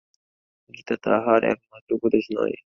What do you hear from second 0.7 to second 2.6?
গীতা তাঁহার একমাত্র উপদেশ নয়।